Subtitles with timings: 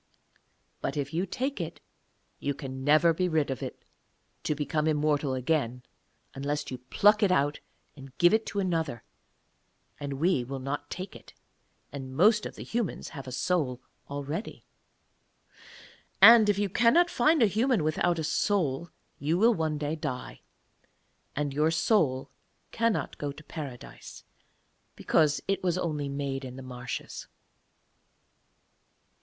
[0.81, 1.79] But if you take it
[2.39, 3.85] you can never be rid of it
[4.43, 5.83] to become immortal again
[6.33, 7.59] unless you pluck it out
[7.95, 9.03] and give it to another;
[9.99, 11.35] and we will not take it,
[11.91, 13.79] and most of the humans have a soul
[14.09, 14.65] already.
[16.19, 18.89] And if you cannot find a human without a soul
[19.19, 20.41] you will one day die,
[21.35, 22.31] and your soul
[22.71, 24.23] cannot go to Paradise,
[24.95, 27.27] because it was only made in the marshes.'